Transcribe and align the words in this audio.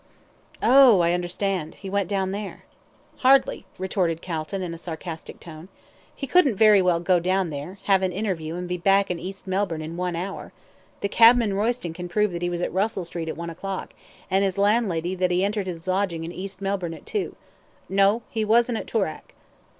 "Oh! 0.63 1.01
I 1.01 1.13
understand; 1.13 1.75
he 1.75 1.87
went 1.87 2.09
down 2.09 2.31
there." 2.31 2.63
"Hardly," 3.17 3.67
retorted 3.77 4.19
Calton, 4.23 4.63
in 4.63 4.73
a 4.73 4.77
sarcastic 4.79 5.39
tone. 5.39 5.69
"He 6.15 6.25
couldn't 6.25 6.55
very 6.55 6.81
well 6.81 6.99
go 6.99 7.19
down 7.19 7.51
there, 7.51 7.77
have 7.83 8.01
an 8.01 8.11
interview, 8.11 8.55
and 8.55 8.67
be 8.67 8.77
back 8.79 9.11
in 9.11 9.19
East 9.19 9.45
Melbourne 9.45 9.83
in 9.83 9.97
one 9.97 10.15
hour 10.15 10.53
the 11.01 11.07
cabman 11.07 11.53
Royston 11.53 11.93
can 11.93 12.09
prove 12.09 12.31
that 12.31 12.41
he 12.41 12.49
was 12.49 12.63
at 12.63 12.73
Russell 12.73 13.05
Street 13.05 13.29
at 13.29 13.37
one 13.37 13.51
o'clock, 13.51 13.93
and 14.31 14.43
his 14.43 14.57
landlady 14.57 15.13
that 15.13 15.29
he 15.29 15.45
entered 15.45 15.67
his 15.67 15.87
lodging 15.87 16.23
in 16.23 16.31
East 16.31 16.61
Melbourne 16.63 16.95
at 16.95 17.05
two 17.05 17.35
no, 17.87 18.23
he 18.27 18.43
wasn't 18.43 18.79
at 18.79 18.87
Toorak." 18.87 19.35